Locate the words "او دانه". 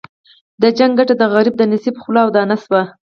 2.25-2.55